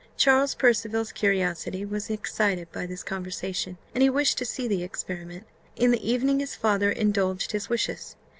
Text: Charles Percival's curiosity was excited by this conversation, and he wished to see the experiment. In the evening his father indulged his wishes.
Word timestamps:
Charles 0.17 0.55
Percival's 0.55 1.11
curiosity 1.11 1.85
was 1.85 2.09
excited 2.09 2.71
by 2.71 2.87
this 2.87 3.03
conversation, 3.03 3.77
and 3.93 4.01
he 4.01 4.09
wished 4.09 4.35
to 4.39 4.45
see 4.45 4.67
the 4.67 4.81
experiment. 4.81 5.45
In 5.75 5.91
the 5.91 6.01
evening 6.11 6.39
his 6.39 6.55
father 6.55 6.89
indulged 6.89 7.51
his 7.51 7.69
wishes. 7.69 8.15